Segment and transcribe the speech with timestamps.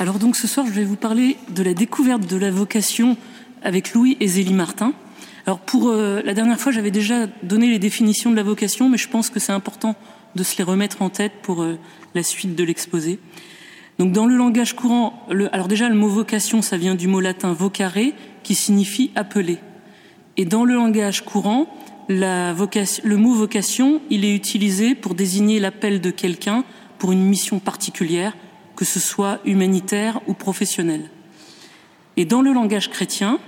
[0.00, 3.16] Alors donc ce soir, je vais vous parler de la découverte de la vocation
[3.64, 4.92] avec Louis et Zélie Martin.
[5.44, 8.96] Alors pour euh, la dernière fois, j'avais déjà donné les définitions de la vocation, mais
[8.96, 9.96] je pense que c'est important
[10.36, 11.80] de se les remettre en tête pour euh,
[12.14, 13.18] la suite de l'exposé.
[13.98, 17.18] Donc dans le langage courant, le, alors déjà le mot vocation, ça vient du mot
[17.18, 18.12] latin vocare,
[18.44, 19.58] qui signifie appeler.
[20.36, 21.66] Et dans le langage courant,
[22.08, 26.62] le mot vocation, il est utilisé pour désigner l'appel de quelqu'un
[26.98, 28.36] pour une mission particulière,
[28.78, 31.10] que ce soit humanitaire ou professionnel.
[32.16, 33.40] Et dans le langage chrétien,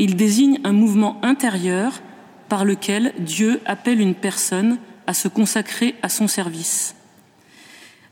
[0.00, 2.02] il désigne un mouvement intérieur
[2.48, 6.96] par lequel Dieu appelle une personne à se consacrer à son service.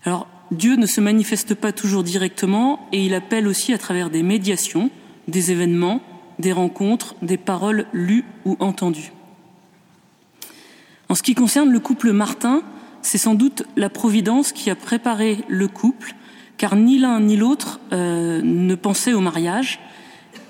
[0.05, 4.23] Alors, Dieu ne se manifeste pas toujours directement et il appelle aussi à travers des
[4.23, 4.93] médiations,
[5.27, 6.01] des événements,
[6.39, 9.11] des rencontres, des paroles lues ou entendues.
[11.09, 12.63] En ce qui concerne le couple Martin,
[13.03, 16.15] c'est sans doute la Providence qui a préparé le couple
[16.61, 19.81] car ni l'un ni l'autre euh, ne pensait au mariage,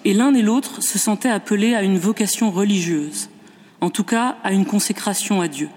[0.05, 3.31] et l'un et l'autre se sentaient appelés à une vocation religieuse,
[3.81, 5.69] en tout cas à une consécration à Dieu.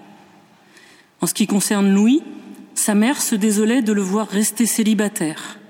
[1.20, 2.20] En ce qui concerne Louis,
[2.74, 5.60] sa mère se désolait de le voir rester célibataire.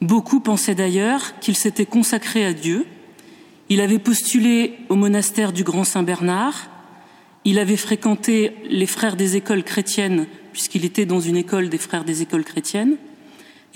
[0.00, 2.86] Beaucoup pensaient d'ailleurs qu'il s'était consacré à Dieu.
[3.68, 6.70] Il avait postulé au monastère du Grand Saint-Bernard,
[7.44, 12.04] il avait fréquenté les frères des écoles chrétiennes, puisqu'il était dans une école des frères
[12.04, 12.96] des écoles chrétiennes,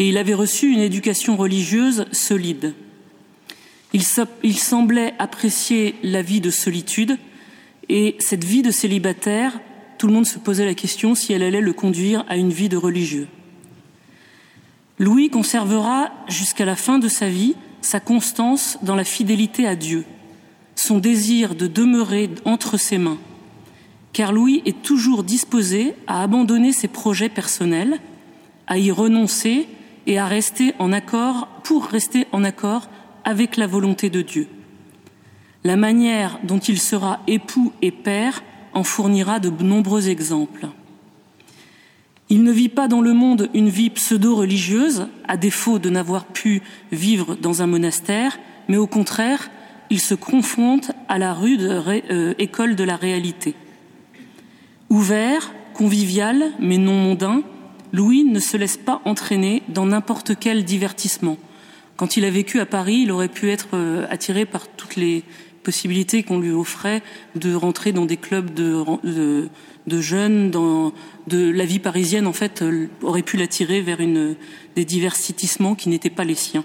[0.00, 2.74] et il avait reçu une éducation religieuse solide.
[3.92, 4.02] Il,
[4.42, 7.18] il semblait apprécier la vie de solitude
[7.90, 9.60] et cette vie de célibataire,
[9.98, 12.70] tout le monde se posait la question si elle allait le conduire à une vie
[12.70, 13.28] de religieux.
[14.98, 20.06] Louis conservera jusqu'à la fin de sa vie sa constance dans la fidélité à Dieu,
[20.76, 23.18] son désir de demeurer entre ses mains,
[24.14, 27.98] car Louis est toujours disposé à abandonner ses projets personnels,
[28.66, 29.66] à y renoncer
[30.06, 32.88] et à rester en accord pour rester en accord
[33.24, 34.48] avec la volonté de Dieu.
[35.64, 40.68] La manière dont il sera époux et père en fournira de nombreux exemples.
[42.28, 46.62] Il ne vit pas dans le monde une vie pseudo-religieuse, à défaut de n'avoir pu
[46.92, 49.50] vivre dans un monastère, mais au contraire,
[49.90, 53.56] il se confronte à la rude euh, école de la réalité.
[54.88, 57.42] Ouvert, convivial, mais non mondain,
[57.92, 61.38] Louis ne se laisse pas entraîner dans n'importe quel divertissement.
[61.96, 65.22] Quand il a vécu à Paris, il aurait pu être euh, attiré par toutes les
[65.62, 67.02] possibilités qu'on lui offrait
[67.34, 69.50] de rentrer dans des clubs de,
[70.00, 75.88] jeunes, de la vie parisienne en fait euh, aurait pu l'attirer vers des divertissements qui
[75.88, 76.64] n'étaient pas les siens.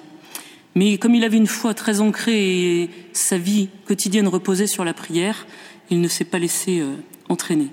[0.75, 4.94] Mais comme il avait une foi très ancrée et sa vie quotidienne reposait sur la
[4.94, 5.47] prière,
[5.90, 6.96] il ne s'est pas laissé euh,
[7.30, 7.69] entraîner.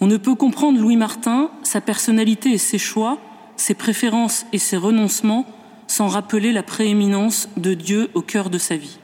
[0.00, 3.18] On ne peut comprendre Louis Martin, sa personnalité et ses choix,
[3.56, 5.46] ses préférences et ses renoncements
[5.86, 8.98] sans rappeler la prééminence de Dieu au cœur de sa vie.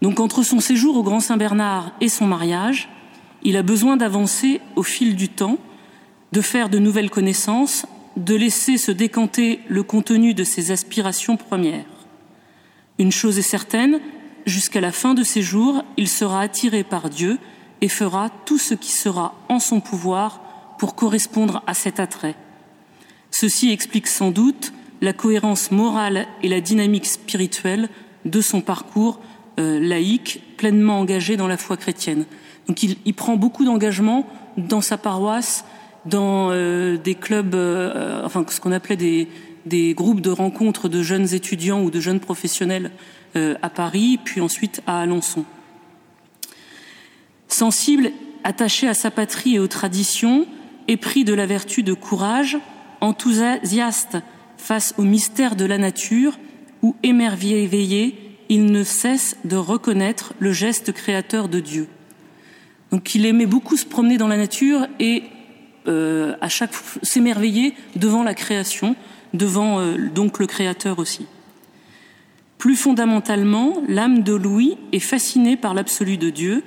[0.00, 2.88] Donc entre son séjour au Grand Saint-Bernard et son mariage,
[3.42, 5.58] il a besoin d'avancer au fil du temps,
[6.32, 7.86] de faire de nouvelles connaissances,
[8.16, 11.84] de laisser se décanter le contenu de ses aspirations premières.
[12.98, 14.00] Une chose est certaine,
[14.46, 17.38] jusqu'à la fin de ses jours, il sera attiré par Dieu
[17.82, 20.40] et fera tout ce qui sera en son pouvoir
[20.78, 22.36] pour correspondre à cet attrait.
[23.30, 27.88] Ceci explique sans doute la cohérence morale et la dynamique spirituelle
[28.24, 29.20] de son parcours
[29.58, 32.24] euh, laïque, pleinement engagé dans la foi chrétienne.
[32.68, 34.26] Donc il, prend beaucoup d'engagement
[34.56, 35.64] dans sa paroisse,
[36.06, 38.96] dans euh, des clubs, euh, enfin ce qu'on appelait
[39.66, 42.92] des, groupes de rencontres de jeunes étudiants ou de jeunes professionnels
[43.34, 45.46] à Paris, puis ensuite à Alençon.
[47.52, 48.12] Sensible,
[48.44, 50.46] attaché à sa patrie et aux traditions,
[50.88, 52.56] épris de la vertu de courage,
[53.02, 54.16] enthousiaste
[54.56, 56.38] face au mystère de la nature,
[56.80, 61.88] ou émerveillé, il ne cesse de reconnaître le geste créateur de Dieu.
[62.90, 65.22] Donc il aimait beaucoup se promener dans la nature et
[65.88, 68.96] euh, à chaque s'émerveiller devant la création,
[69.34, 71.26] devant euh, donc le Créateur aussi.
[72.56, 76.62] Plus fondamentalement, l'âme de Louis est fascinée par l'absolu de Dieu,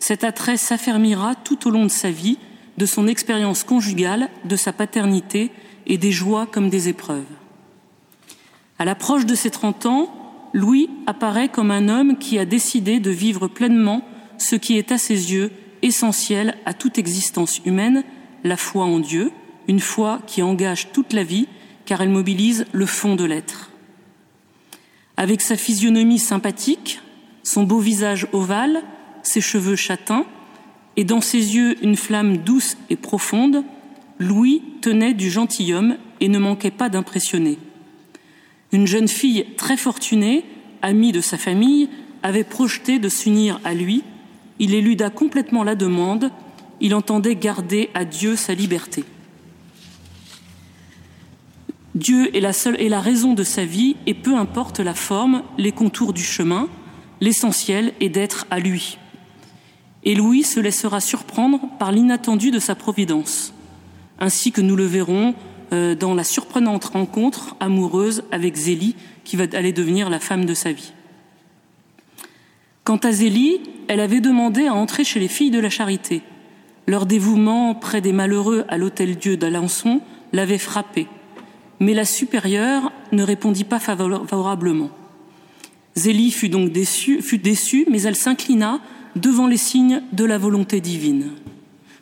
[0.00, 2.38] cet attrait s'affermira tout au long de sa vie,
[2.78, 5.52] de son expérience conjugale, de sa paternité
[5.86, 7.22] et des joies comme des épreuves.
[8.78, 13.10] À l'approche de ses 30 ans, Louis apparaît comme un homme qui a décidé de
[13.10, 14.02] vivre pleinement
[14.38, 15.52] ce qui est à ses yeux
[15.82, 18.02] essentiel à toute existence humaine,
[18.42, 19.30] la foi en Dieu,
[19.68, 21.46] une foi qui engage toute la vie
[21.84, 23.70] car elle mobilise le fond de l'être.
[25.16, 27.00] Avec sa physionomie sympathique,
[27.42, 28.82] son beau visage ovale,
[29.22, 30.24] ses cheveux châtains,
[30.96, 33.64] et dans ses yeux une flamme douce et profonde,
[34.18, 37.58] Louis tenait du gentilhomme et ne manquait pas d'impressionner.
[38.72, 40.44] Une jeune fille très fortunée,
[40.82, 41.88] amie de sa famille,
[42.22, 44.04] avait projeté de s'unir à lui.
[44.58, 46.30] Il éluda complètement la demande.
[46.80, 49.04] Il entendait garder à Dieu sa liberté.
[51.94, 55.42] Dieu est la seule et la raison de sa vie, et peu importe la forme,
[55.58, 56.68] les contours du chemin,
[57.20, 58.98] l'essentiel est d'être à lui.
[60.04, 63.52] Et Louis se laissera surprendre par l'inattendu de sa providence,
[64.18, 65.34] ainsi que nous le verrons
[65.72, 70.54] euh, dans la surprenante rencontre amoureuse avec Zélie, qui va aller devenir la femme de
[70.54, 70.92] sa vie.
[72.84, 76.22] Quant à Zélie, elle avait demandé à entrer chez les filles de la charité.
[76.86, 80.00] Leur dévouement près des malheureux à l'hôtel Dieu d'Alençon
[80.32, 81.06] l'avait frappée
[81.80, 84.90] mais la supérieure ne répondit pas favorablement.
[85.96, 88.80] Zélie fut donc déçue, fut déçue mais elle s'inclina
[89.16, 91.30] devant les signes de la volonté divine.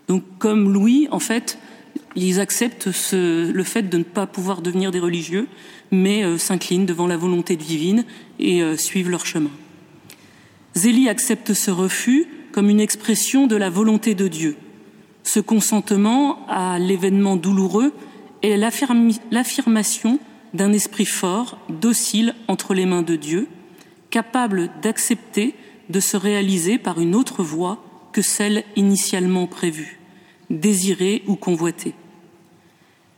[0.08, 1.58] Donc, comme Louis, en fait,
[2.16, 5.46] ils acceptent ce, le fait de ne pas pouvoir devenir des religieux,
[5.90, 8.04] mais euh, s'inclinent devant la volonté divine
[8.38, 9.50] et euh, suivent leur chemin.
[10.74, 14.56] Zélie accepte ce refus comme une expression de la volonté de Dieu.
[15.22, 17.92] Ce consentement à l'événement douloureux
[18.42, 20.18] est l'affirmation
[20.54, 23.48] d'un esprit fort, docile entre les mains de Dieu,
[24.10, 25.54] capable d'accepter
[25.88, 27.82] de se réaliser par une autre voie
[28.12, 29.98] que celle initialement prévue,
[30.50, 31.94] désirée ou convoitée.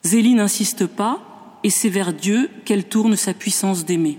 [0.03, 4.19] Zélie n'insiste pas, et c'est vers Dieu qu'elle tourne sa puissance d'aimer.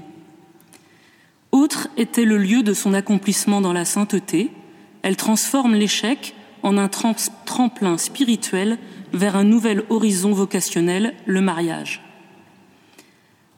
[1.51, 4.51] Autre était le lieu de son accomplissement dans la sainteté,
[5.01, 6.89] elle transforme l'échec en un
[7.45, 8.77] tremplin spirituel
[9.13, 12.01] vers un nouvel horizon vocationnel, le mariage.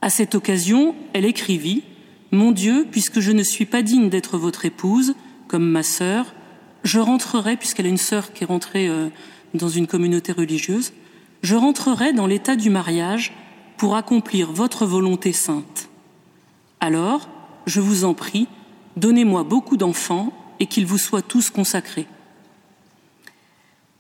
[0.02, 1.84] À cette occasion, elle écrivit
[2.34, 5.14] Mon Dieu, puisque je ne suis pas digne d'être votre épouse,
[5.48, 6.34] comme ma sœur,
[6.84, 9.10] je rentrerai, puisqu'elle a une sœur qui est rentrée euh,
[9.54, 10.94] dans une communauté religieuse,
[11.44, 13.34] je rentrerai dans l'état du mariage
[13.78, 15.90] pour accomplir votre volonté sainte.
[16.80, 17.30] Alors,
[17.68, 18.48] je vous en prie,
[18.98, 22.08] donnez-moi beaucoup d'enfants et qu'ils vous soient tous consacrés.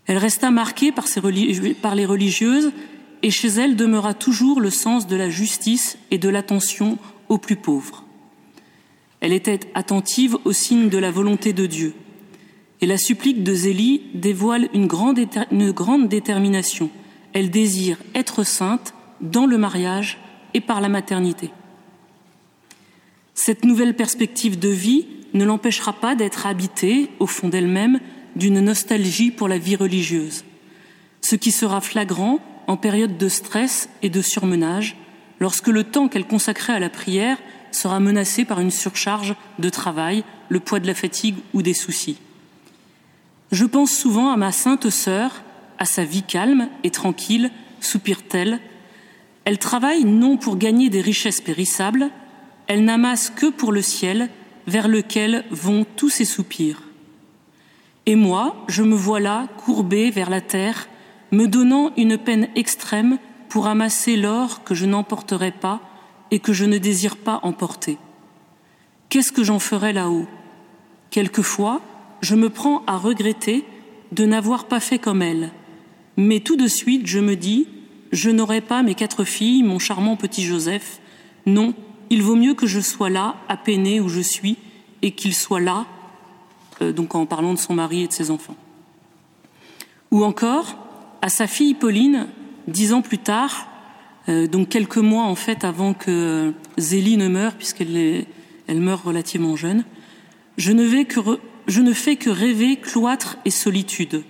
[0.07, 1.05] Elle resta marquée par,
[1.83, 2.71] par, les religieuses
[3.21, 6.97] et chez elle demeura toujours le sens de la justice et de l'attention
[7.29, 8.02] aux plus pauvres.
[9.23, 11.93] Elle était attentive aux signes de la volonté de Dieu.
[12.81, 15.17] Et la supplique de Zélie dévoile une grande,
[15.49, 16.89] une grande détermination.
[17.31, 20.17] Elle désire être sainte dans le mariage
[20.53, 21.51] et par la maternité.
[23.33, 28.01] Cette nouvelle perspective de vie ne l'empêchera pas d'être habitée, au fond d'elle-même,
[28.35, 30.43] d'une nostalgie pour la vie religieuse,
[31.21, 34.97] ce qui sera flagrant en période de stress et de surmenage,
[35.39, 37.37] lorsque le temps qu'elle consacrait à la prière
[37.75, 42.17] sera menacé par une surcharge de travail, le poids de la fatigue ou des soucis.
[43.51, 45.43] Je pense souvent à ma sainte sœur,
[45.77, 48.59] à sa vie calme et tranquille, soupire-t-elle.
[49.45, 52.09] Elle travaille non pour gagner des richesses périssables,
[52.67, 54.29] elle n'amasse que pour le ciel
[54.67, 56.81] vers lequel vont tous ses soupirs.
[58.05, 60.87] Et moi, je me vois là, courbé vers la terre,
[61.31, 63.17] me donnant une peine extrême
[63.49, 65.81] pour amasser l'or que je n'emporterai pas
[66.33, 67.99] et que je ne désire pas emporter.
[69.09, 70.25] Qu'est-ce que j'en ferai là-haut?
[71.11, 71.79] Quelquefois,
[72.21, 73.63] je me prends à regretter
[74.11, 75.51] de n'avoir pas fait comme elle.
[76.17, 77.67] Mais tout de suite, je me dis,
[78.11, 81.01] je n'aurai pas mes quatre filles, mon charmant petit Joseph.
[81.45, 81.75] Non,
[82.09, 84.57] il vaut mieux que je sois là, à peiner où je suis,
[85.03, 85.85] et qu'il soit là,
[86.81, 88.57] euh, donc en parlant de son mari et de ses enfants.
[90.09, 90.77] Ou encore
[91.21, 92.27] à sa fille Pauline,
[92.67, 93.67] dix ans plus tard,
[94.29, 98.25] euh, donc quelques mois en fait avant que Zélie ne meure, puisqu'elle
[98.67, 99.83] elle meurt relativement jeune,
[100.57, 101.19] je ne, vais que
[101.67, 104.23] je ne fais que rêver cloître et solitude.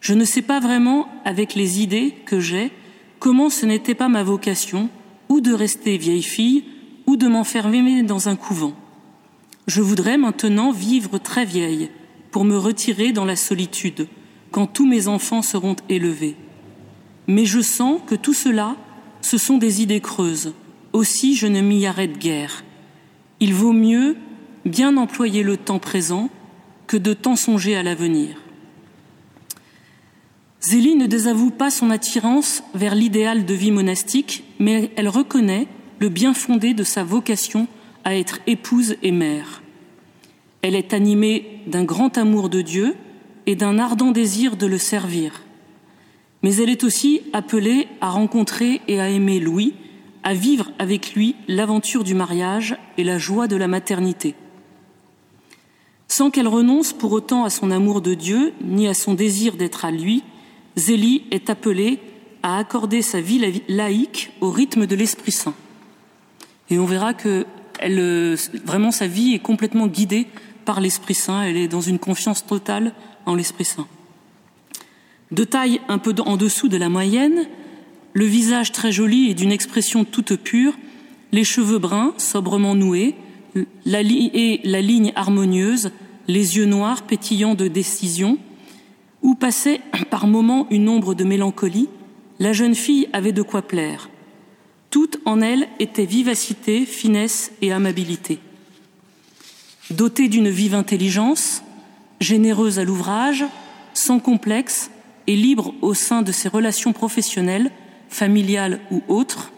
[0.00, 2.72] Je ne sais pas vraiment, avec les idées que j'ai,
[3.18, 4.88] comment ce n'était pas ma vocation,
[5.28, 6.64] ou de rester vieille fille,
[7.06, 8.74] ou de m'enfermer dans un couvent.
[9.66, 11.90] Je voudrais maintenant vivre très vieille
[12.32, 14.08] pour me retirer dans la solitude
[14.50, 16.36] quand tous mes enfants seront élevés.
[17.28, 18.76] Mais je sens que tout cela,
[19.22, 20.52] ce sont des idées creuses.
[20.92, 22.64] Aussi, je ne m'y arrête guère.
[23.40, 24.16] Il vaut mieux
[24.66, 26.28] bien employer le temps présent
[26.86, 28.36] que de tant songer à l'avenir.
[30.60, 35.66] Zélie ne désavoue pas son attirance vers l'idéal de vie monastique, mais elle reconnaît
[35.98, 37.66] le bien fondé de sa vocation
[38.04, 39.62] à être épouse et mère.
[40.62, 42.94] Elle est animée d'un grand amour de Dieu
[43.46, 45.42] et d'un ardent désir de le servir.
[46.42, 49.74] Mais elle est aussi appelée à rencontrer et à aimer Louis,
[50.22, 54.34] à vivre avec lui l'aventure du mariage et la joie de la maternité.
[56.08, 59.84] Sans qu'elle renonce pour autant à son amour de Dieu ni à son désir d'être
[59.84, 60.22] à lui,
[60.76, 61.98] Zélie est appelée
[62.42, 65.54] à accorder sa vie laïque au rythme de l'Esprit Saint.
[66.70, 67.46] Et on verra que
[67.78, 70.26] elle, vraiment sa vie est complètement guidée
[70.64, 71.42] par l'Esprit Saint.
[71.42, 72.92] Elle est dans une confiance totale
[73.26, 73.86] en l'Esprit Saint.
[75.32, 77.46] De taille un peu en dessous de la moyenne,
[78.12, 80.74] le visage très joli et d'une expression toute pure,
[81.32, 83.14] les cheveux bruns, sobrement noués,
[83.86, 85.90] la et la ligne harmonieuse,
[86.28, 88.36] les yeux noirs pétillants de décision,
[89.22, 91.88] où passait par moments une ombre de mélancolie,
[92.38, 94.10] la jeune fille avait de quoi plaire.
[94.90, 98.38] Tout en elle était vivacité, finesse et amabilité.
[99.90, 101.62] Dotée d'une vive intelligence,
[102.20, 103.46] généreuse à l'ouvrage,
[103.94, 104.90] sans complexe
[105.26, 107.70] et libre au sein de ses relations professionnelles,
[108.08, 109.52] familiales ou autres,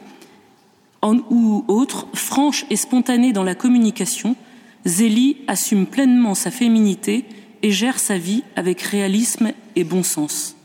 [1.02, 4.36] ou autres, franche et spontanée dans la communication,
[4.86, 7.24] Zélie assume pleinement sa féminité
[7.62, 10.56] et gère sa vie avec réalisme et bon sens.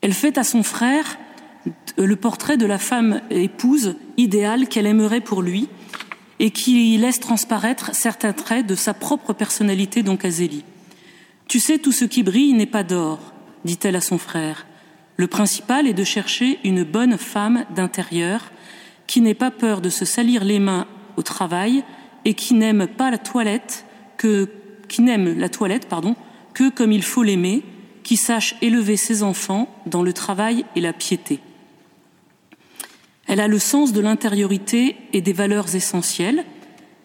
[0.00, 1.18] Elle fait à son frère
[1.96, 5.68] le portrait de la femme épouse idéale qu'elle aimerait pour lui
[6.38, 10.64] et qui laisse transparaître certains traits de sa propre personnalité, donc à Zélie.
[11.48, 13.18] Tu sais, tout ce qui brille n'est pas d'or,
[13.64, 14.66] dit-elle à son frère.
[15.16, 18.52] Le principal est de chercher une bonne femme d'intérieur
[19.06, 20.86] qui n'ait pas peur de se salir les mains
[21.16, 21.82] au travail
[22.24, 23.84] et qui n'aime pas la toilette
[24.16, 24.48] que
[24.88, 26.16] qui n'aime la toilette pardon
[26.54, 27.62] que comme il faut l'aimer,
[28.02, 31.40] qui sache élever ses enfants dans le travail et la piété.
[33.26, 36.44] Elle a le sens de l'intériorité et des valeurs essentielles.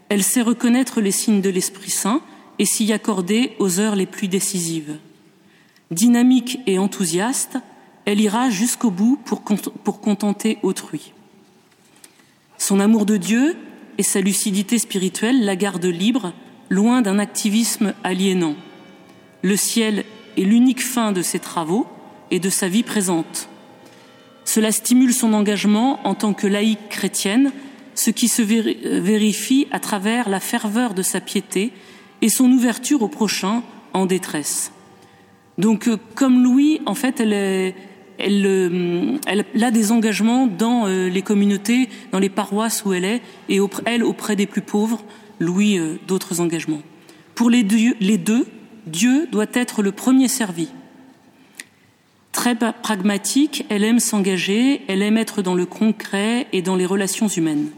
[0.07, 2.21] Elle sait reconnaître les signes de l'Esprit Saint
[2.57, 4.97] et s'y accorder aux heures les plus décisives.
[5.93, 7.57] Dynamique et enthousiaste,
[8.05, 11.13] elle ira jusqu'au bout pour, contenter autrui.
[12.57, 13.55] Son amour de Dieu
[13.97, 16.33] et sa lucidité spirituelle la gardent libre,
[16.69, 18.55] loin d'un activisme aliénant.
[19.41, 20.05] Le ciel
[20.37, 21.85] est l'unique fin de ses travaux
[22.31, 23.47] et de sa vie présente.
[24.45, 27.51] Cela stimule son engagement en tant que laïque chrétienne,
[27.95, 31.71] ce qui se vérifie à travers la ferveur de sa piété
[32.21, 33.61] et son ouverture au prochain
[33.93, 34.71] en détresse.
[35.57, 37.75] Donc, euh, comme Louis, en fait, elle
[38.19, 43.21] euh, elle, a des engagements dans euh, les communautés, dans les paroisses où elle est,
[43.49, 45.03] et elle auprès des plus pauvres,
[45.39, 46.81] Louis euh, d'autres engagements.
[47.35, 48.45] Pour les deux,
[48.85, 50.69] Dieu doit être le premier servi.
[52.31, 57.27] Très pragmatique, elle aime s'engager, elle aime être dans le concret et dans les relations
[57.27, 57.69] humaines.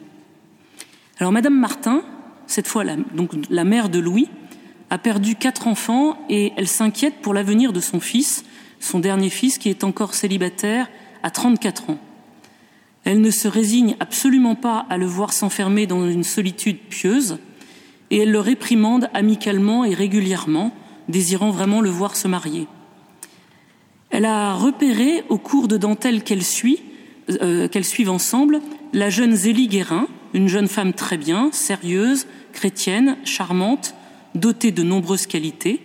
[1.19, 2.03] Alors Madame Martin,
[2.47, 4.29] cette fois la mère de Louis,
[4.89, 8.45] a perdu quatre enfants et elle s'inquiète pour l'avenir de son fils,
[8.79, 10.89] son dernier fils qui est encore célibataire
[11.23, 11.99] à 34 ans.
[13.03, 17.37] Elle ne se résigne absolument pas à le voir s'enfermer dans une solitude pieuse
[18.11, 20.71] et elle le réprimande amicalement et régulièrement,
[21.07, 22.67] désirant vraiment le voir se marier.
[24.09, 26.21] Elle a repéré au cours de dentelles
[27.29, 28.61] euh, qu'elles suivent ensemble,
[28.93, 33.95] la jeune Zélie Guérin, une jeune femme très bien, sérieuse, chrétienne, charmante,
[34.35, 35.81] dotée de nombreuses qualités,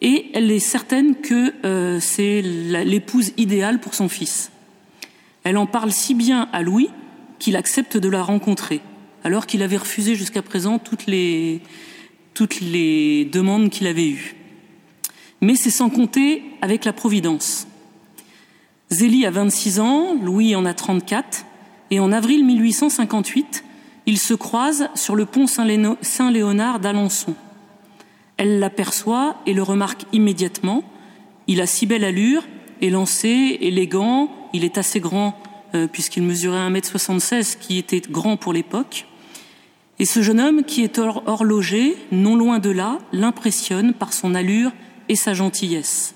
[0.00, 4.52] et elle est certaine que euh, c'est l'épouse idéale pour son fils.
[5.44, 6.90] Elle en parle si bien à Louis
[7.38, 8.80] qu'il accepte de la rencontrer,
[9.24, 11.60] alors qu'il avait refusé jusqu'à présent toutes les,
[12.34, 14.36] toutes les demandes qu'il avait eues.
[15.40, 17.66] Mais c'est sans compter avec la Providence.
[18.90, 21.44] Zélie a 26 ans, Louis en a 34,
[21.90, 23.64] et en avril 1858,
[24.06, 27.34] ils se croisent sur le pont Saint-Léonard d'Alençon.
[28.38, 30.82] Elle l'aperçoit et le remarque immédiatement.
[31.46, 32.44] Il a si belle allure,
[32.80, 35.38] élancé, élégant, il est assez grand
[35.74, 39.06] euh, puisqu'il mesurait 1m76, qui était grand pour l'époque.
[39.98, 44.72] Et ce jeune homme qui est horloger, non loin de là, l'impressionne par son allure
[45.08, 46.14] et sa gentillesse.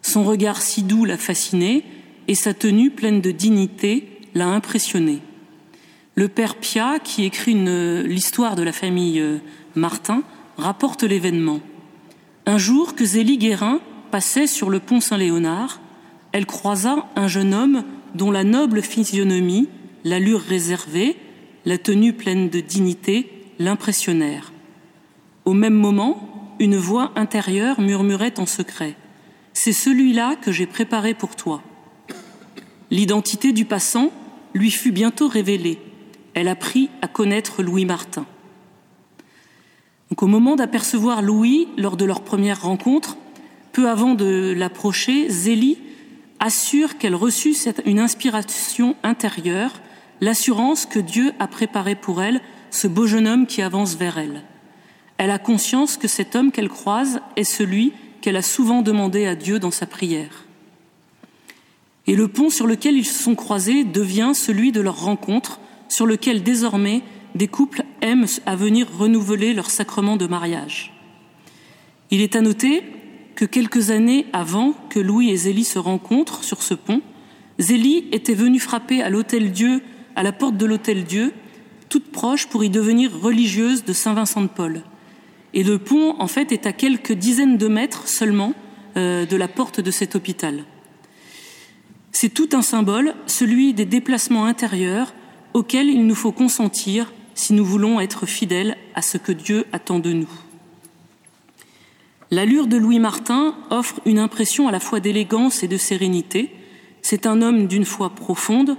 [0.00, 1.84] Son regard si doux l'a fasciné
[2.28, 5.18] et sa tenue pleine de dignité l'a impressionné.
[6.14, 9.38] Le père Pia, qui écrit l'histoire de la famille euh,
[9.74, 10.22] Martin,
[10.60, 11.60] rapporte l'événement.
[12.46, 15.80] Un jour que Zélie Guérin passait sur le pont Saint-Léonard,
[16.32, 19.68] elle croisa un jeune homme dont la noble physionomie,
[20.04, 21.16] l'allure réservée,
[21.64, 24.52] la tenue pleine de dignité l'impressionnèrent.
[25.44, 28.94] Au même moment, une voix intérieure murmurait en secret
[29.52, 31.62] C'est celui-là que j'ai préparé pour toi.
[32.90, 34.10] L'identité du passant
[34.54, 35.78] lui fut bientôt révélée.
[36.34, 38.26] Elle apprit à connaître Louis Martin.
[40.10, 43.16] Donc au moment d'apercevoir Louis lors de leur première rencontre,
[43.72, 45.78] peu avant de l'approcher, Zélie
[46.40, 49.80] assure qu'elle reçut une inspiration intérieure,
[50.20, 52.40] l'assurance que Dieu a préparé pour elle
[52.70, 54.42] ce beau jeune homme qui avance vers elle.
[55.18, 59.34] Elle a conscience que cet homme qu'elle croise est celui qu'elle a souvent demandé à
[59.34, 60.44] Dieu dans sa prière.
[62.06, 66.06] Et le pont sur lequel ils se sont croisés devient celui de leur rencontre sur
[66.06, 67.02] lequel désormais
[67.34, 70.92] des couples aiment à venir renouveler leur sacrement de mariage.
[72.10, 72.82] Il est à noter
[73.34, 77.02] que quelques années avant que Louis et Zélie se rencontrent sur ce pont,
[77.58, 79.82] Zélie était venue frapper à l'hôtel Dieu,
[80.16, 81.32] à la porte de l'hôtel Dieu,
[81.88, 84.82] toute proche pour y devenir religieuse de Saint Vincent de Paul.
[85.54, 88.54] Et le pont, en fait, est à quelques dizaines de mètres seulement
[88.96, 90.64] euh, de la porte de cet hôpital.
[92.12, 95.14] C'est tout un symbole, celui des déplacements intérieurs
[95.54, 99.98] auxquels il nous faut consentir si nous voulons être fidèles à ce que Dieu attend
[99.98, 100.28] de nous.
[102.30, 106.50] L'allure de Louis Martin offre une impression à la fois d'élégance et de sérénité.
[107.00, 108.76] C'est un homme d'une foi profonde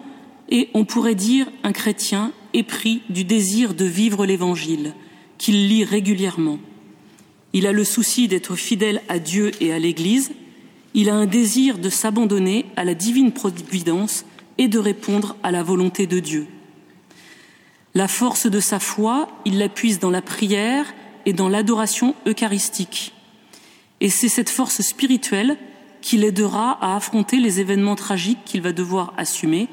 [0.47, 4.93] et, on pourrait dire, un chrétien épris du désir de vivre l'Évangile,
[5.39, 6.59] qu'il lit régulièrement.
[7.53, 10.33] Il a le souci d'être fidèle à Dieu et à l'Église.
[10.93, 14.23] Il a un désir de s'abandonner à la divine providence
[14.59, 16.47] et de répondre à la volonté de Dieu.
[17.93, 20.93] La force de sa foi, il la puise dans la prière
[21.25, 23.13] et dans l'adoration eucharistique.
[23.99, 25.57] Et c'est cette force spirituelle
[26.01, 29.67] qui l'aidera à affronter les événements tragiques qu'il va devoir assumer.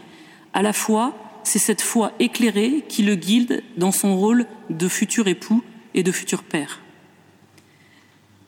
[0.52, 5.28] À la fois, c'est cette foi éclairée qui le guide dans son rôle de futur
[5.28, 5.62] époux
[5.94, 6.80] et de futur père.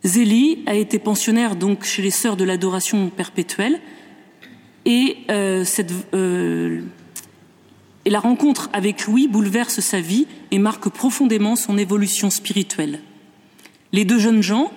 [0.04, 3.80] Zélie a été pensionnaire donc chez les sœurs de l'adoration perpétuelle
[4.84, 6.82] et euh, cette, euh,
[8.04, 13.00] et la rencontre avec Louis bouleverse sa vie et marque profondément son évolution spirituelle.
[13.92, 14.70] Les deux jeunes gens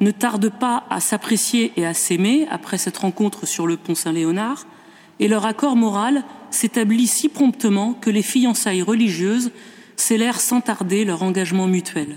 [0.00, 4.66] ne tardent pas à s'apprécier et à s'aimer après cette rencontre sur le pont Saint-Léonard,
[5.20, 9.52] et leur accord moral s'établit si promptement que les fiançailles religieuses
[9.96, 12.16] scellèrent sans tarder leur engagement mutuel.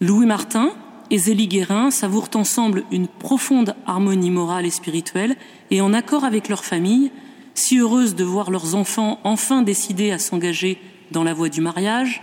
[0.00, 0.70] Louis Martin
[1.10, 5.36] et Zélie Guérin savourent ensemble une profonde harmonie morale et spirituelle,
[5.70, 7.10] et en accord avec leur famille,
[7.54, 10.78] si heureuses de voir leurs enfants enfin décidés à s'engager
[11.10, 12.22] dans la voie du mariage,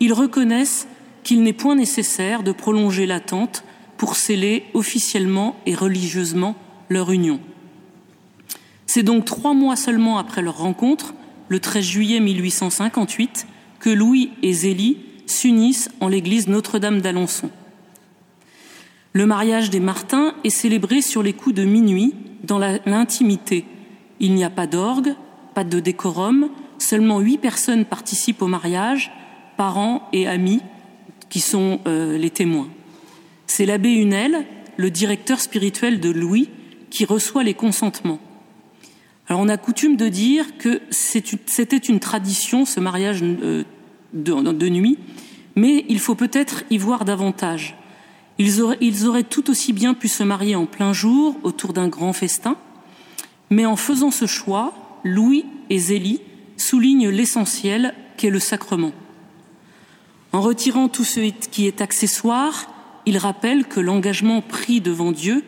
[0.00, 0.88] ils reconnaissent
[1.22, 3.64] qu'il n'est point nécessaire de prolonger l'attente
[3.96, 6.56] pour sceller officiellement et religieusement
[6.88, 7.40] leur union.
[8.86, 11.14] C'est donc trois mois seulement après leur rencontre,
[11.48, 13.46] le 13 juillet 1858,
[13.80, 17.50] que Louis et Zélie s'unissent en l'église Notre-Dame d'Alençon.
[19.12, 23.64] Le mariage des Martins est célébré sur les coups de minuit, dans l'intimité,
[24.20, 25.14] il n'y a pas d'orgue,
[25.54, 26.48] pas de décorum,
[26.78, 29.12] seulement huit personnes participent au mariage,
[29.56, 30.60] parents et amis,
[31.30, 32.68] qui sont euh, les témoins.
[33.46, 34.46] C'est l'abbé Hunel,
[34.76, 36.48] le directeur spirituel de Louis,
[36.90, 38.20] qui reçoit les consentements.
[39.28, 43.64] Alors on a coutume de dire que c'était une tradition, ce mariage euh,
[44.12, 44.98] de, nuit,
[45.56, 47.76] mais il faut peut-être y voir davantage.
[48.38, 52.56] ils auraient tout aussi bien pu se marier en plein jour autour d'un grand festin,
[53.50, 56.20] mais en faisant ce choix, Louis et Zélie
[56.56, 58.92] soulignent l'essentiel qu'est le sacrement.
[60.32, 62.66] En retirant tout ce qui est accessoire,
[63.06, 65.44] ils rappellent que l'engagement pris devant Dieu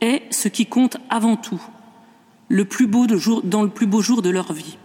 [0.00, 1.60] est ce qui compte avant tout,
[2.48, 3.06] le plus beau
[3.44, 4.78] dans le plus beau jour de leur vie.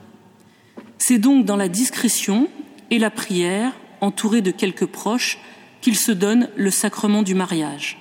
[0.98, 2.48] C'est donc dans la discrétion
[2.92, 5.40] et la prière, entourés de quelques proches,
[5.82, 8.00] qu'ils se donnent le sacrement du mariage.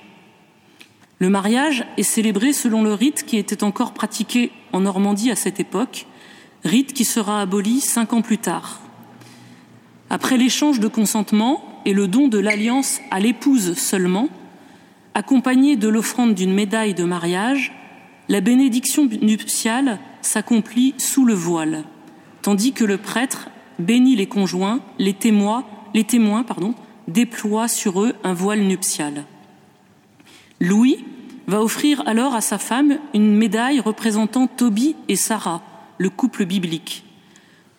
[1.19, 5.59] Le mariage est célébré selon le rite qui était encore pratiqué en Normandie à cette
[5.59, 6.05] époque,
[6.63, 8.81] rite qui sera aboli cinq ans plus tard.
[10.11, 14.29] Après l'échange de consentement et le don de l'alliance à l'épouse seulement,
[15.15, 17.73] accompagné de l'offrande d'une médaille de mariage,
[18.29, 21.83] la bénédiction nuptiale s'accomplit sous le voile,
[22.43, 23.49] tandis que le prêtre
[23.79, 26.75] bénit les conjoints, les témoins, les témoins pardon,
[27.07, 29.25] déploie sur eux un voile nuptial.
[30.59, 31.03] Louis
[31.47, 35.61] va offrir alors à sa femme une médaille représentant Tobie et Sarah,
[35.97, 37.03] le couple biblique.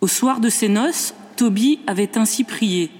[0.01, 2.91] Au soir de ses noces, Tobie avait ainsi prié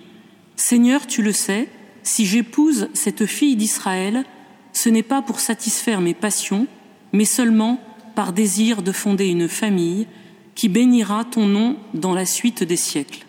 [0.55, 1.69] Seigneur, tu le sais,
[2.03, 4.25] si j'épouse cette fille d'Israël,
[4.73, 6.67] ce n'est pas pour satisfaire mes passions,
[7.13, 7.81] mais seulement
[8.15, 10.07] par désir de fonder une famille
[10.55, 13.25] qui bénira ton nom dans la suite des siècles.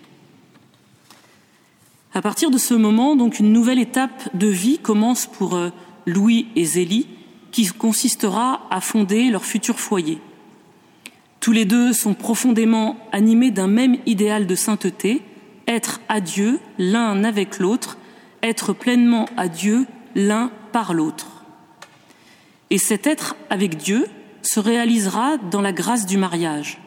[2.13, 5.71] À partir de ce moment, donc, une nouvelle étape de vie commence pour euh,
[6.07, 7.07] Louis et Zélie,
[7.51, 10.19] qui consistera à fonder leur futur foyer.
[11.41, 15.23] Tous les deux sont profondément animés d'un même idéal de sainteté,
[15.67, 17.97] être à Dieu l'un avec l'autre,
[18.43, 21.45] être pleinement à Dieu l'un par l'autre.
[22.71, 24.07] Et cet être avec Dieu
[24.43, 26.79] se réalisera dans la grâce du mariage.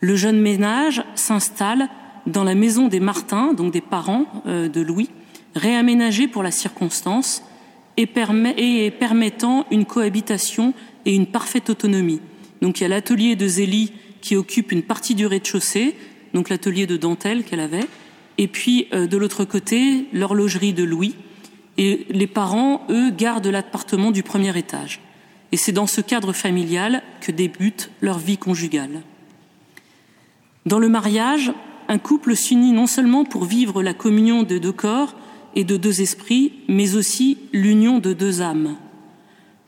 [0.00, 1.88] Le jeune ménage s'installe
[2.26, 5.10] dans la maison des Martins, donc des parents euh, de Louis,
[5.54, 7.42] réaménagée pour la circonstance,
[7.96, 12.20] et, permettant une cohabitation et une parfaite autonomie.
[12.62, 15.94] Donc il y a l'atelier de Zélie qui occupe une partie du rez-de-chaussée,
[16.32, 17.86] donc l'atelier de dentelle qu'elle avait,
[18.38, 21.14] et puis euh, de l'autre côté, l'horlogerie de Louis.
[21.76, 25.00] Et les parents, eux, gardent l'appartement du premier étage.
[25.52, 29.02] Et c'est dans ce cadre familial que débute leur vie conjugale.
[30.66, 31.52] Dans le mariage,
[31.88, 35.14] un couple s'unit non seulement pour vivre la communion de deux corps
[35.54, 38.76] et de deux esprits, mais aussi l'union de deux âmes.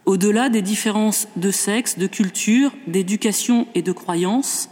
[0.04, 4.68] Au-delà des différences de sexe, de culture, d'éducation et de croyance,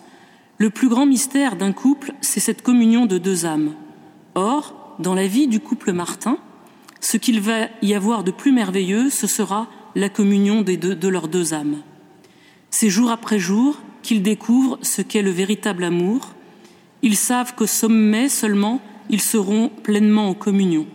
[0.59, 3.75] le plus grand mystère d'un couple, c'est cette communion de deux âmes.
[4.35, 6.39] Or, dans la vie du couple Martin,
[7.01, 11.53] ce qu'il va y avoir de plus merveilleux, ce sera la communion de leurs deux
[11.53, 11.83] âmes.
[12.71, 16.35] C'est jour après jour qu'ils découvrent ce qu'est le véritable amour.
[17.03, 20.87] Ils savent qu'au sommet seulement, ils seront pleinement en communion.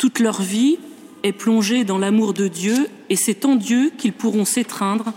[0.00, 0.78] Toute leur vie
[1.24, 5.12] est plongée dans l'amour de Dieu et c'est en Dieu qu'ils pourront s'étreindre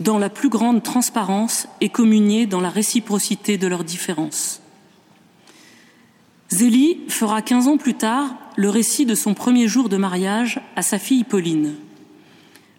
[0.00, 4.62] dans la plus grande transparence et communier dans la réciprocité de leurs différences.
[6.48, 10.80] Zélie fera quinze ans plus tard le récit de son premier jour de mariage à
[10.80, 11.74] sa fille Pauline.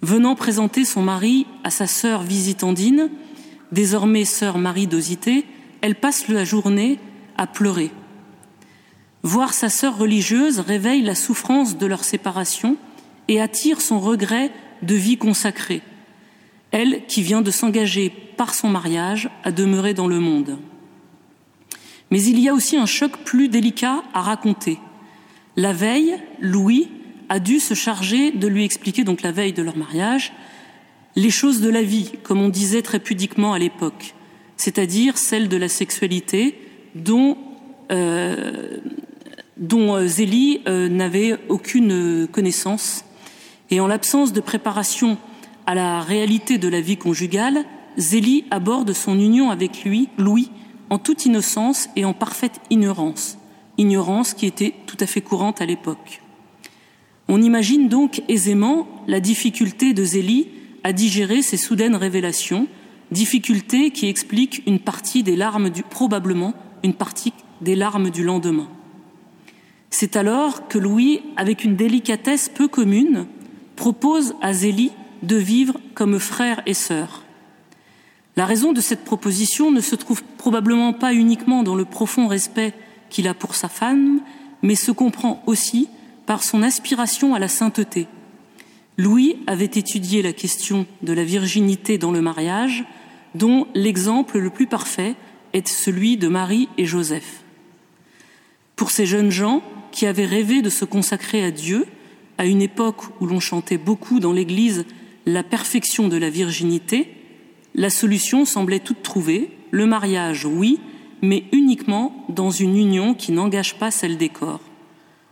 [0.02, 3.12] Venant présenter son mari à sa sœur Visitandine,
[3.72, 5.46] désormais sœur Marie d'Osité,
[5.82, 6.98] elle passe la journée
[7.38, 7.92] à pleurer.
[9.24, 12.78] Voir sa sœur religieuse réveille la souffrance de leur séparation
[13.28, 14.52] et attire son regret
[14.82, 15.82] de vie consacrée,
[16.72, 20.58] elle qui vient de s'engager par son mariage à demeurer dans le monde.
[22.12, 24.80] Mais il y a aussi un choc plus délicat à raconter.
[25.56, 26.88] La veille, Louis
[27.28, 30.34] a dû se charger de lui expliquer, donc la veille de leur mariage,
[31.16, 34.16] les choses de la vie, comme on disait très pudiquement à l'époque,
[34.58, 36.60] c'est-à-dire celles de la sexualité
[36.96, 37.38] dont,
[37.92, 38.78] euh,
[39.60, 43.06] dont euh, Zélie euh, n'avait aucune connaissance.
[43.70, 45.18] Et en l'absence de préparation
[45.68, 47.66] à la réalité de la vie conjugale,
[47.98, 50.50] Zélie aborde son union avec lui, Louis,
[50.90, 53.40] en toute innocence et en parfaite ignorance
[53.80, 56.22] ignorance qui était tout à fait courante à l'époque.
[57.28, 60.50] On imagine donc aisément la difficulté de Zélie
[60.84, 62.68] à digérer ces soudaines révélations,
[63.12, 68.68] difficulté qui explique une partie des larmes du, probablement une partie des larmes du lendemain.
[69.90, 73.26] C'est alors que Louis, avec une délicatesse peu commune,
[73.76, 74.92] propose à Zélie
[75.24, 77.24] de vivre comme frère et sœur.
[78.36, 82.74] La raison de cette proposition ne se trouve probablement pas uniquement dans le profond respect
[83.10, 84.22] qu'il a pour sa femme,
[84.62, 85.90] mais se comprend aussi
[86.26, 88.08] par son aspiration à la sainteté.
[88.98, 92.86] Louis avait étudié la question de la virginité dans le mariage,
[93.34, 95.16] dont l'exemple le plus parfait
[95.54, 97.44] est celui de Marie et Joseph.
[98.76, 101.86] Pour ces jeunes gens qui avaient rêvé de se consacrer à Dieu,
[102.38, 104.86] à une époque où l'on chantait beaucoup dans l'Église
[105.26, 107.14] la perfection de la virginité,
[107.76, 110.80] la solution semblait toute trouvée, le mariage, oui,
[111.22, 114.62] mais uniquement dans une union qui n'engage pas celle des corps.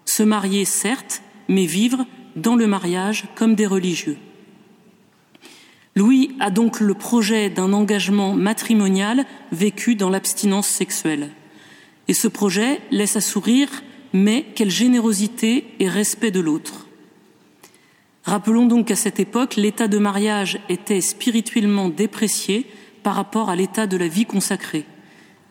[0.06, 4.18] Se marier, certes, mais vivre dans le mariage comme des religieux.
[5.96, 11.32] Louis a donc le projet d'un engagement matrimonial vécu dans l'abstinence sexuelle.
[12.08, 13.70] Et ce projet laisse à sourire,
[14.14, 16.88] mais quelle générosité et respect de l'autre.
[18.24, 22.66] Rappelons donc qu'à cette époque, l'état de mariage était spirituellement déprécié
[23.04, 24.86] par rapport à l'état de la vie consacrée.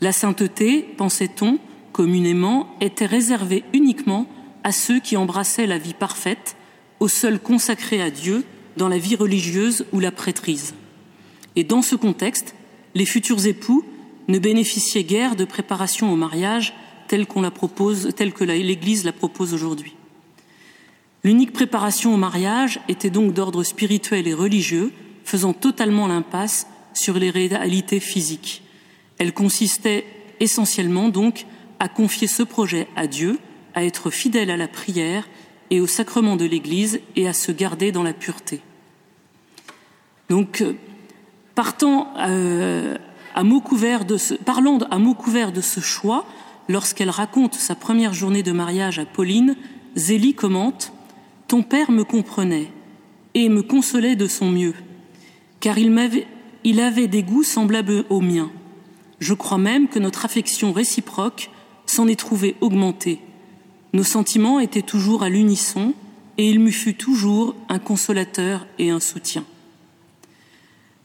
[0.03, 1.59] La sainteté, pensait-on,
[1.93, 4.27] communément, était réservée uniquement
[4.63, 6.57] à ceux qui embrassaient la vie parfaite,
[7.01, 8.45] aux seuls consacrés à Dieu
[8.77, 10.75] dans la vie religieuse ou la prêtrise.
[11.57, 12.55] Et dans ce contexte,
[12.95, 13.85] les futurs époux
[14.29, 16.75] ne bénéficiaient guère de préparation au mariage
[17.07, 19.95] telle, qu'on la propose, telle que l'Église la propose aujourd'hui.
[21.25, 24.93] L'unique préparation au mariage était donc d'ordre spirituel et religieux,
[25.25, 28.63] faisant totalement l'impasse sur les réalités physiques.
[29.19, 30.05] Elle consistait
[30.41, 31.47] essentiellement donc
[31.81, 33.39] à confier ce projet à Dieu,
[33.75, 35.29] à être fidèle à la prière
[35.71, 38.61] et au sacrement de l'Église et à se garder dans la pureté.
[40.29, 40.75] Donc, euh,
[41.55, 42.97] partant euh,
[43.35, 46.27] à de à mots couverts de ce choix,
[46.69, 49.57] lorsqu'elle raconte sa première journée de mariage à Pauline,
[49.95, 50.93] Zélie commente
[51.49, 52.71] Ton père me comprenait
[53.35, 54.75] et me consolait de son mieux,
[55.61, 56.27] car il, m'avait,
[56.65, 58.51] il avait des goûts semblables aux miens.
[59.21, 61.51] Je crois même que notre affection réciproque
[61.87, 63.21] s'en est trouvée augmentée.
[63.93, 65.95] Nos sentiments étaient toujours à l'unisson
[66.39, 69.45] et il me fut toujours un consolateur et un soutien.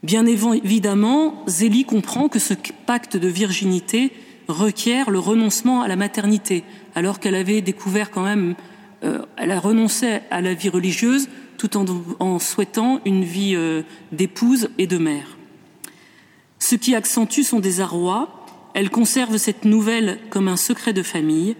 [0.04, 4.12] Bien évidemment, Zélie comprend que ce pacte de virginité
[4.52, 6.64] requiert le renoncement à la maternité,
[6.96, 8.56] alors qu'elle avait découvert quand même,
[9.04, 11.78] euh, elle a renoncé à la vie religieuse tout
[12.20, 15.38] en, souhaitant une vie euh, d'épouse et de mère.
[16.60, 21.56] Ce qui accentue son désarroi, elle conserve cette nouvelle comme un secret de famille,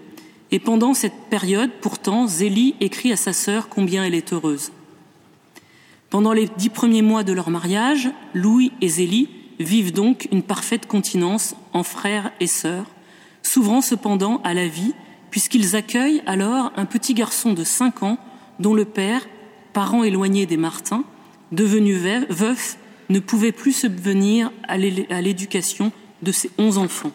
[0.50, 4.70] et pendant cette période, pourtant, Zélie écrit à sa sœur combien elle est heureuse.
[6.10, 10.86] Pendant les dix premiers mois de leur mariage, Louis et Zélie vivent donc une parfaite
[10.86, 12.86] continence en frères et sœurs,
[13.42, 14.94] s'ouvrant cependant à la vie,
[15.30, 18.18] puisqu'ils accueillent alors un petit garçon de cinq ans
[18.58, 19.26] dont le père,
[19.72, 21.04] parent éloigné des Martins,
[21.52, 27.12] devenu veuf, ne pouvait plus subvenir à l'éducation de ses onze enfants.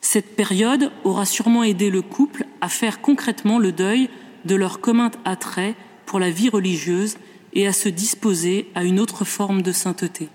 [0.00, 4.08] Cette période aura sûrement aidé le couple à faire concrètement le deuil
[4.44, 5.74] de leur commun attrait
[6.06, 7.16] pour la vie religieuse
[7.52, 10.28] et à se disposer à une autre forme de sainteté.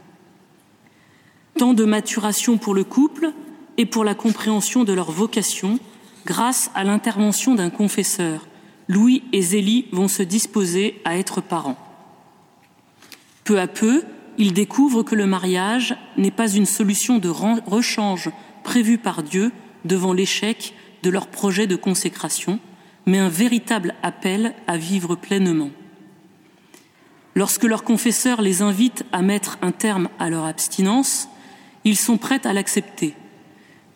[1.58, 3.32] Tant de maturation pour le couple
[3.78, 5.80] et pour la compréhension de leur vocation
[6.26, 8.48] grâce à l'intervention d'un confesseur.
[8.88, 11.78] Louis et Zélie vont se disposer à être parents.
[13.44, 14.04] Peu à peu,
[14.38, 18.30] ils découvrent que le mariage n'est pas une solution de rechange
[18.64, 19.52] prévue par Dieu
[19.86, 22.60] devant l'échec de leur projet de consécration,
[23.06, 25.70] mais un véritable appel à vivre pleinement.
[27.36, 31.28] Lorsque leur confesseur les invite à mettre un terme à leur abstinence,
[31.86, 33.14] ils sont prêts à l'accepter.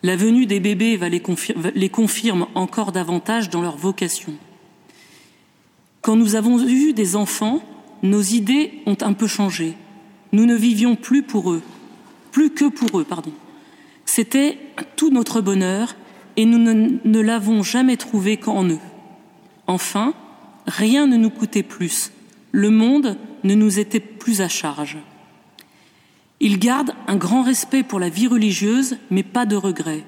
[0.04, 4.34] La venue des bébés va les, confirme encore davantage dans leur vocation.
[6.02, 7.62] Quand nous avons eu des enfants,
[8.04, 9.76] nos idées ont un peu changé.
[10.32, 11.64] Nous ne vivions plus pour eux,
[12.32, 13.32] plus que pour eux, pardon.
[14.06, 14.58] C'était
[14.96, 15.96] tout notre bonheur
[16.36, 18.80] et nous ne l'avons jamais trouvé qu'en eux.
[19.66, 20.14] Enfin,
[20.68, 22.12] rien ne nous coûtait plus.
[22.52, 24.98] Le monde ne nous était plus à charge.
[26.40, 30.04] Ils gardent un grand respect pour la vie religieuse, mais pas de regret.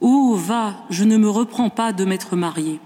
[0.00, 2.80] Oh, va, je ne me reprends pas de m'être marié.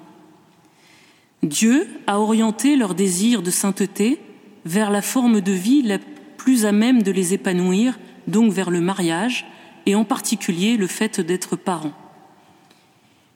[1.43, 4.21] Dieu a orienté leur désir de sainteté
[4.65, 5.99] vers la forme de vie la
[6.37, 9.47] plus à même de les épanouir, donc vers le mariage,
[9.87, 11.95] et en particulier le fait d'être parents.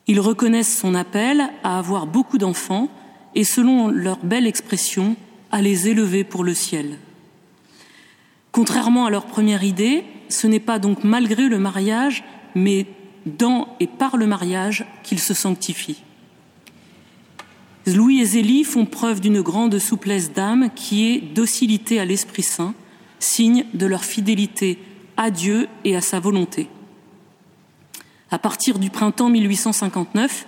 [0.07, 2.89] Ils reconnaissent son appel à avoir beaucoup d'enfants
[3.33, 5.15] et, selon leur belle expression,
[5.51, 6.97] à les élever pour le ciel.
[8.51, 12.23] Contrairement à leur première idée, ce n'est pas donc malgré le mariage,
[12.55, 12.85] mais
[13.25, 16.03] dans et par le mariage qu'ils se sanctifient.
[17.87, 22.73] Louis et Zélie font preuve d'une grande souplesse d'âme qui est docilité à l'Esprit Saint,
[23.19, 24.77] signe de leur fidélité
[25.17, 26.67] à Dieu et à sa volonté.
[28.29, 30.45] À partir du printemps 1859,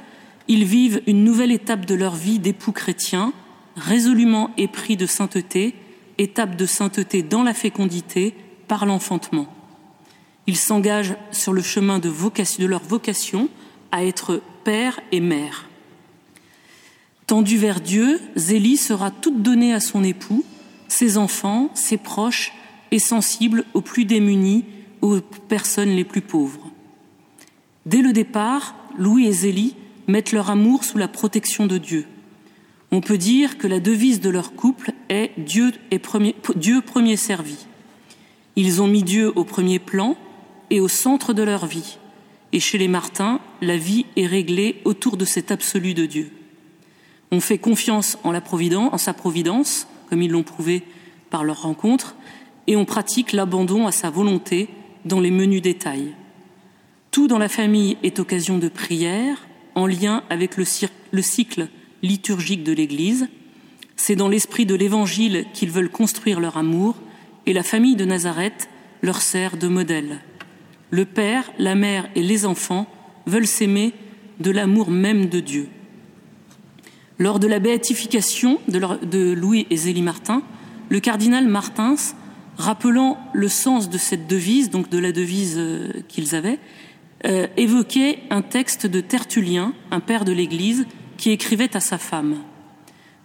[0.47, 3.33] ils vivent une nouvelle étape de leur vie d'époux chrétiens,
[3.75, 5.73] résolument épris de sainteté,
[6.23, 8.33] étape de sainteté dans la fécondité
[8.67, 9.47] par l'enfantement.
[10.47, 12.11] Ils s'engagent sur le chemin de,
[12.65, 13.49] leur vocation
[13.91, 15.69] à être père et mère.
[17.27, 20.43] Tendue vers Dieu, Zélie sera toute donnée à son époux,
[20.87, 22.53] ses enfants, ses proches
[22.91, 24.65] et sensible aux plus démunis,
[25.01, 26.71] aux personnes les plus pauvres.
[27.85, 29.75] Dès le départ, Louis et Zélie
[30.07, 32.05] mettent leur amour sous la protection de Dieu.
[32.93, 35.71] On peut dire que la devise de leur couple est Dieu,
[36.85, 37.57] premier servi.
[38.55, 40.15] Ils ont mis Dieu au premier plan
[40.69, 41.97] et au centre de leur vie.
[42.51, 46.31] Et chez les Martins, la vie est réglée autour de cet absolu de Dieu.
[47.31, 50.83] On fait confiance en, la providence, en sa providence, comme ils l'ont prouvé
[51.31, 52.15] par leur rencontre,
[52.67, 54.69] et on pratique l'abandon à sa volonté
[55.03, 56.13] dans les menus détails.
[57.09, 60.65] Tout dans la famille est occasion de prière, en lien avec le,
[61.09, 61.69] le cycle
[62.03, 63.27] liturgique de l'Église.
[63.95, 66.95] C'est dans l'esprit de l'Évangile qu'ils veulent construire leur amour,
[67.45, 68.69] et la famille de Nazareth
[69.01, 70.19] leur sert de modèle.
[70.91, 72.87] Le Père, la Mère et les enfants
[73.25, 73.93] veulent s'aimer
[74.39, 75.67] de l'amour même de Dieu.
[77.19, 80.43] Lors de la béatification de, Louis et Zélie Martin,
[80.89, 81.95] le cardinal Martins,
[82.57, 86.59] rappelant le sens de cette devise, donc de la devise euh, qu'ils avaient,
[87.25, 90.85] euh, évoquait un texte de Tertullien, un père de l'Église,
[91.17, 92.37] qui écrivait à sa femme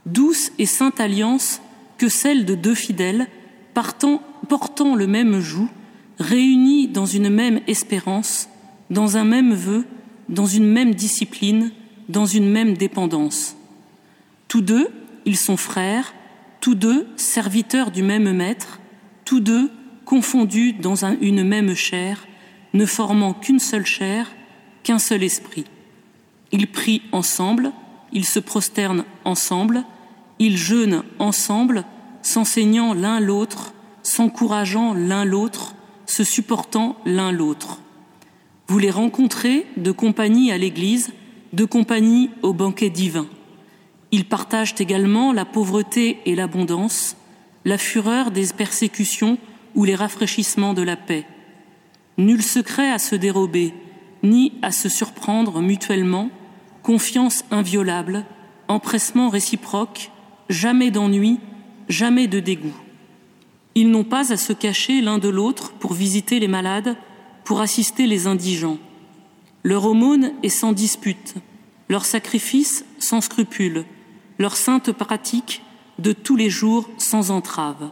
[0.07, 1.61] Douce et sainte alliance
[1.99, 3.27] que celle de deux fidèles,
[3.75, 5.69] portant le même joug,
[6.19, 8.49] réunis dans une même espérance,
[8.91, 9.85] dans un même vœu,
[10.29, 11.73] dans une même discipline,
[12.09, 13.57] dans une même dépendance.
[14.49, 14.89] Tous deux,
[15.27, 16.15] ils sont frères,
[16.61, 18.81] tous deux serviteurs du même maître,
[19.25, 19.71] tous deux
[20.05, 22.27] confondus dans une même chair,
[22.73, 24.31] ne formant qu'une seule chair,
[24.83, 25.67] qu'un seul esprit.
[26.53, 27.73] Ils prient ensemble,
[28.13, 29.85] ils se prosternent ensemble,
[30.39, 31.85] ils jeûnent ensemble,
[32.23, 35.75] s'enseignant l'un l'autre, s'encourageant l'un l'autre,
[36.07, 37.81] se supportant l'un l'autre.
[38.67, 41.13] Vous les rencontrez de compagnie à l'Église,
[41.53, 43.27] de compagnie au banquet divin.
[44.11, 47.17] Ils partagent également la pauvreté et l'abondance,
[47.65, 49.39] la fureur des persécutions
[49.75, 51.27] ou les rafraîchissements de la paix.
[52.17, 53.75] Nul secret à se dérober,
[54.23, 56.31] ni à se surprendre mutuellement,
[56.89, 58.25] confiance inviolable,
[58.67, 60.11] empressement réciproque,
[60.49, 61.39] jamais d'ennui,
[61.91, 62.81] jamais de dégoût.
[63.75, 66.97] Ils n'ont pas à se cacher l'un de l'autre pour visiter les malades,
[67.45, 68.79] pour assister les indigents.
[69.65, 71.35] Leur aumône est sans dispute,
[71.91, 73.85] leur sacrifice sans scrupule,
[74.39, 75.61] leur sainte pratique
[75.99, 77.91] de tous les jours sans entrave.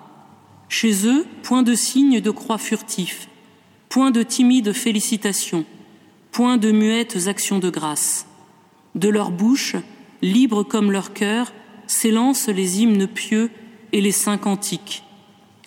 [0.71, 3.29] Chez eux, point de signe de croix furtif,
[3.91, 5.67] point de timides félicitations,
[6.33, 8.27] point de muettes actions de grâce.
[8.97, 9.77] De leur bouche,
[10.23, 11.53] libres comme leur cœur,
[11.87, 13.51] s'élancent les hymnes pieux
[13.93, 15.05] et les saints cantiques.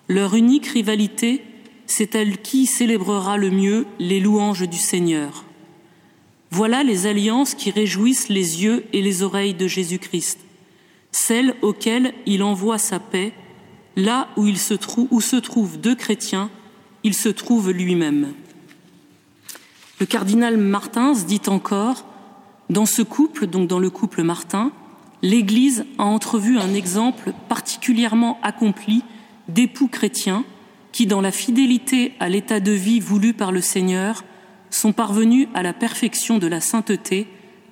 [0.08, 1.44] Leur unique rivalité,
[1.86, 5.46] c'est elle qui célébrera le mieux les louanges du Seigneur.
[6.50, 10.39] Voilà les alliances qui réjouissent les yeux et les oreilles de Jésus-Christ,
[11.12, 13.32] celles auxquelles il envoie sa paix,
[13.96, 14.74] là où, se,
[15.12, 16.50] où se trouvent deux chrétiens,
[17.04, 18.34] il se trouve lui-même.
[20.00, 22.09] Le cardinal Martins dit encore
[22.69, 24.71] Dans ce couple, donc dans le couple Martin,
[25.21, 29.03] l'Église a entrevu un exemple particulièrement accompli
[29.47, 30.45] d'époux chrétiens
[30.91, 34.23] qui, dans la fidélité à l'état de vie voulu par le Seigneur,
[34.69, 37.27] sont parvenus à la perfection de la sainteté,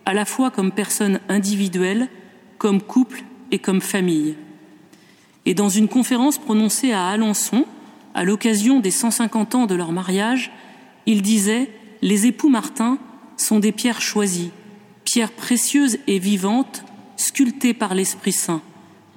[0.05, 2.09] à la fois comme personnes individuelles,
[2.57, 4.35] comme couple et comme famille.
[5.45, 7.65] Et dans une conférence prononcée à Alençon,
[8.15, 10.51] à l'occasion des 150 ans de leur mariage,
[11.05, 11.69] il disait
[12.01, 12.97] Les époux Martin
[13.37, 14.51] sont des pierres choisies,
[15.17, 16.83] pierres précieuses et vivantes,
[17.15, 18.61] sculptées par l'Esprit Saint,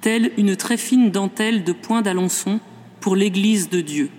[0.01, 2.59] telle une très fine dentelle de point d'Alençon
[3.01, 4.09] pour l'Église de Dieu.